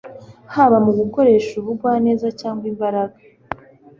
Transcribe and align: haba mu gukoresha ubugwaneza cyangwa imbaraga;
haba 0.53 0.77
mu 0.85 0.91
gukoresha 0.99 1.51
ubugwaneza 1.61 2.27
cyangwa 2.39 2.65
imbaraga; 2.71 3.17